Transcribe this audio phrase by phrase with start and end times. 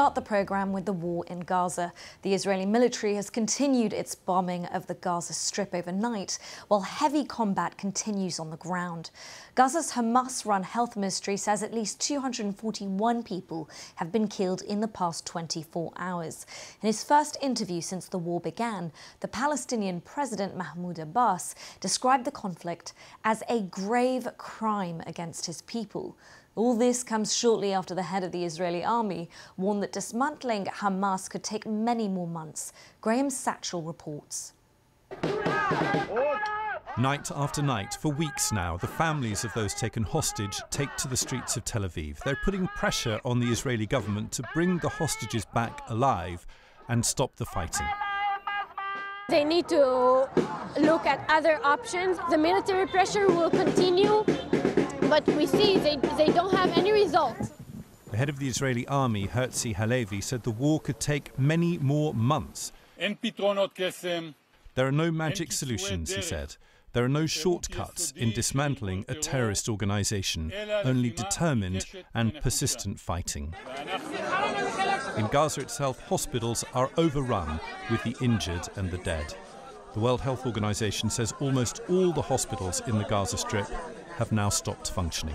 [0.00, 1.92] start the programme with the war in Gaza.
[2.22, 6.38] The Israeli military has continued its bombing of the Gaza Strip overnight,
[6.68, 9.10] while heavy combat continues on the ground.
[9.54, 14.88] Gaza's Hamas run health ministry says at least 241 people have been killed in the
[14.88, 16.46] past 24 hours.
[16.80, 22.30] In his first interview since the war began, the Palestinian President Mahmoud Abbas described the
[22.30, 26.16] conflict as a grave crime against his people.
[26.60, 31.30] All this comes shortly after the head of the Israeli army warned that dismantling Hamas
[31.30, 32.74] could take many more months.
[33.00, 34.52] Graham Satchell reports.
[36.98, 41.16] Night after night, for weeks now, the families of those taken hostage take to the
[41.16, 42.18] streets of Tel Aviv.
[42.18, 46.46] They're putting pressure on the Israeli government to bring the hostages back alive
[46.90, 47.86] and stop the fighting.
[49.30, 50.28] They need to
[50.78, 52.18] look at other options.
[52.28, 54.26] The military pressure will continue
[55.10, 57.50] but we see they, they don't have any results.
[58.12, 62.14] The head of the Israeli army, Herzi Halevi, said the war could take many more
[62.14, 62.72] months.
[62.96, 66.56] There are no magic solutions, he said.
[66.92, 70.52] There are no shortcuts in dismantling a terrorist organization,
[70.84, 73.54] only determined and persistent fighting.
[75.16, 77.58] In Gaza itself, hospitals are overrun
[77.90, 79.34] with the injured and the dead.
[79.92, 83.66] The World Health Organization says almost all the hospitals in the Gaza Strip
[84.20, 85.34] have now stopped functioning.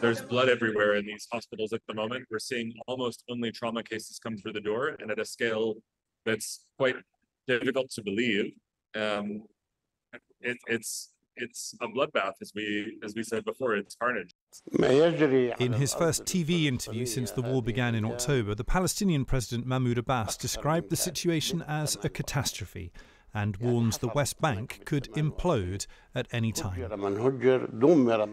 [0.00, 2.24] There's blood everywhere in these hospitals at the moment.
[2.30, 5.74] We're seeing almost only trauma cases come through the door and at a scale
[6.24, 6.94] that's quite
[7.48, 8.52] difficult to believe.
[8.94, 9.42] Um,
[10.40, 13.74] it, it's it's a bloodbath, as we as we said before.
[13.74, 14.30] It's carnage.
[15.58, 19.98] In his first TV interview since the war began in October, the Palestinian President Mahmoud
[19.98, 22.92] Abbas described the situation as a catastrophe
[23.34, 26.90] and warns the West Bank could implode at any time.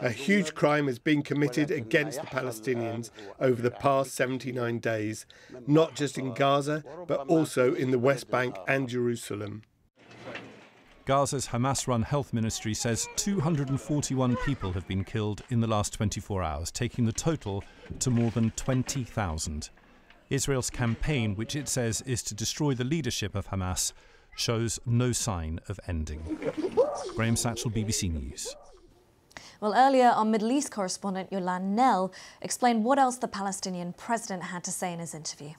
[0.00, 5.26] A huge crime has been committed against the Palestinians over the past 79 days,
[5.66, 9.62] not just in Gaza, but also in the West Bank and Jerusalem.
[11.08, 16.42] Gaza's Hamas run health ministry says 241 people have been killed in the last 24
[16.42, 17.64] hours, taking the total
[18.00, 19.70] to more than 20,000.
[20.28, 23.94] Israel's campaign, which it says is to destroy the leadership of Hamas,
[24.38, 26.38] shows no sign of ending.
[27.14, 28.54] Graham Satchell, BBC News.
[29.60, 34.62] Well, earlier, our Middle East correspondent Yolande Knell explained what else the Palestinian president had
[34.64, 35.54] to say in his interview.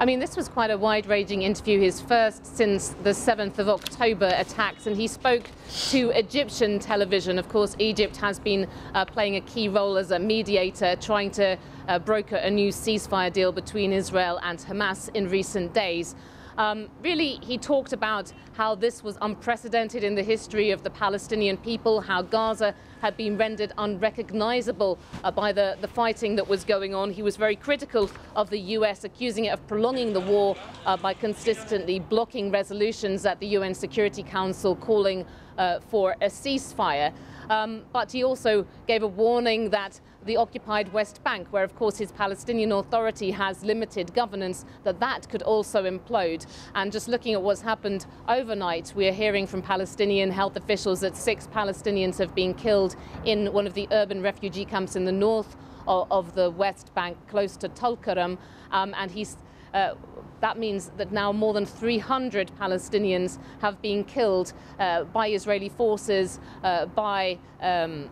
[0.00, 4.32] I mean, this was quite a wide-ranging interview, his first since the 7th of October
[4.36, 5.50] attacks, and he spoke
[5.90, 7.36] to Egyptian television.
[7.36, 11.58] Of course, Egypt has been uh, playing a key role as a mediator, trying to
[11.88, 16.14] uh, broker a new ceasefire deal between Israel and Hamas in recent days.
[16.58, 21.56] Um, really, he talked about how this was unprecedented in the history of the Palestinian
[21.56, 26.96] people, how Gaza had been rendered unrecognizable uh, by the, the fighting that was going
[26.96, 27.12] on.
[27.12, 31.14] He was very critical of the US, accusing it of prolonging the war uh, by
[31.14, 35.24] consistently blocking resolutions at the UN Security Council calling
[35.58, 37.12] uh, for a ceasefire.
[37.50, 41.98] Um, but he also gave a warning that the occupied West Bank, where of course
[41.98, 46.46] his Palestinian Authority has limited governance, that that could also implode.
[46.74, 51.16] And just looking at what's happened overnight, we are hearing from Palestinian health officials that
[51.16, 55.56] six Palestinians have been killed in one of the urban refugee camps in the north
[55.86, 58.36] of, the West Bank, close to Tulkarem.
[58.70, 59.38] Um, and he's
[59.72, 59.94] uh,
[60.40, 66.38] that means that now more than 300 Palestinians have been killed uh, by Israeli forces,
[66.62, 68.08] uh, by um,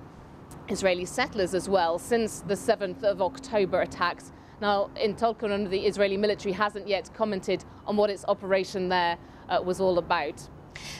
[0.68, 4.32] Israeli settlers as well, since the 7th of October attacks.
[4.60, 9.18] Now, in Tulkarem, the Israeli military hasn't yet commented on what its operation there
[9.48, 10.48] uh, was all about.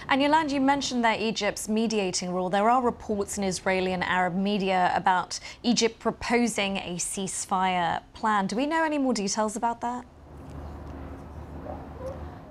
[0.09, 2.49] And Yolande, you mentioned that Egypt's mediating role.
[2.49, 8.47] There are reports in Israeli and Arab media about Egypt proposing a ceasefire plan.
[8.47, 10.05] Do we know any more details about that?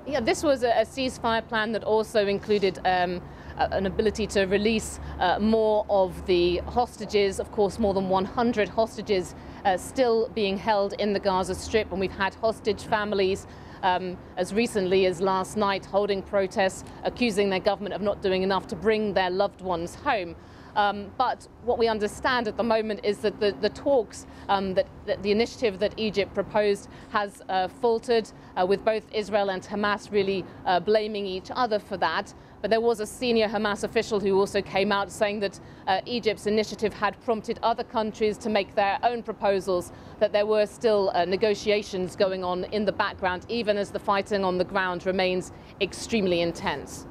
[0.08, 3.22] Yeah, this was a, a ceasefire plan that also included um,
[3.58, 7.40] an ability to release uh, more of the hostages.
[7.40, 12.00] Of course, more than 100 hostages uh, still being held in the Gaza Strip, and
[12.00, 13.48] we've had hostage families
[13.84, 18.68] um, as recently as last night holding protests, accusing their government of not doing enough
[18.68, 20.36] to bring their loved ones home.
[20.76, 24.88] Um, but what we understand at the moment is that the, the talks, um, that,
[25.06, 30.12] that, the initiative that Egypt proposed has uh, faltered, uh, with both Israel and Hamas
[30.12, 32.34] really uh, blaming each other for that.
[32.62, 36.48] But there was a senior Hamas official who also came out saying that uh, Egypt's
[36.48, 41.26] initiative had prompted other countries to make their own proposals, that there were still uh,
[41.26, 46.42] negotiations going on in the background, even as the fighting on the ground remains extremely
[46.42, 47.06] intense.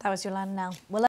[0.00, 0.76] That was Yolande Knell.
[0.88, 0.96] Well,